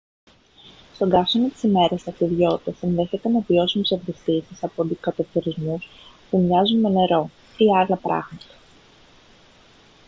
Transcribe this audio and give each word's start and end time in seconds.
στον 0.93 1.09
καύσωνα 1.09 1.49
της 1.49 1.63
ημέρας 1.63 2.01
οι 2.01 2.05
ταξιδιώτες 2.05 2.81
ενδέχεται 2.81 3.29
να 3.29 3.39
βιώσουν 3.39 3.81
ψευδαισθήσεις 3.81 4.63
από 4.63 4.81
αντικατοπτρισμούς 4.81 5.87
που 6.29 6.37
μοιάζουν 6.39 6.79
με 6.79 6.89
νερό 6.89 7.29
ή 7.57 7.65
άλλα 7.75 7.97
πράγματα 8.01 8.45